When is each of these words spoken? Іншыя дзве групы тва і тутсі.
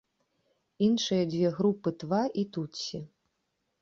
Іншыя 0.87 1.27
дзве 1.33 1.53
групы 1.59 1.89
тва 2.05 2.23
і 2.45 2.47
тутсі. 2.57 3.07